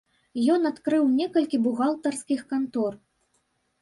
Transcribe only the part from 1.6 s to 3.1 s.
бухгалтарскіх кантор.